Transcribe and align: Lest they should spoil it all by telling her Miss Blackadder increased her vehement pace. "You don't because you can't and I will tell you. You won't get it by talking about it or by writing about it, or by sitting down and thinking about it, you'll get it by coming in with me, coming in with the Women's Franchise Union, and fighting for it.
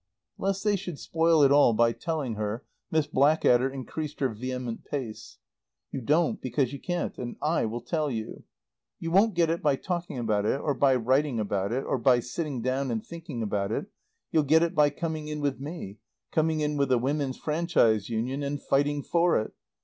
Lest 0.39 0.63
they 0.63 0.75
should 0.75 0.97
spoil 0.97 1.43
it 1.43 1.51
all 1.51 1.73
by 1.73 1.91
telling 1.91 2.33
her 2.33 2.65
Miss 2.89 3.05
Blackadder 3.05 3.69
increased 3.69 4.19
her 4.19 4.29
vehement 4.29 4.83
pace. 4.83 5.37
"You 5.91 6.01
don't 6.01 6.41
because 6.41 6.73
you 6.73 6.79
can't 6.79 7.15
and 7.19 7.35
I 7.39 7.65
will 7.65 7.81
tell 7.81 8.09
you. 8.09 8.43
You 8.99 9.11
won't 9.11 9.35
get 9.35 9.51
it 9.51 9.61
by 9.61 9.75
talking 9.75 10.17
about 10.17 10.47
it 10.47 10.59
or 10.59 10.73
by 10.73 10.95
writing 10.95 11.39
about 11.39 11.71
it, 11.71 11.83
or 11.85 11.99
by 11.99 12.19
sitting 12.19 12.63
down 12.63 12.89
and 12.89 13.05
thinking 13.05 13.43
about 13.43 13.71
it, 13.71 13.91
you'll 14.31 14.41
get 14.41 14.63
it 14.63 14.73
by 14.73 14.89
coming 14.89 15.27
in 15.27 15.39
with 15.39 15.59
me, 15.59 15.99
coming 16.31 16.61
in 16.61 16.77
with 16.77 16.89
the 16.89 16.97
Women's 16.97 17.37
Franchise 17.37 18.09
Union, 18.09 18.41
and 18.41 18.59
fighting 18.59 19.03
for 19.03 19.39
it. 19.39 19.53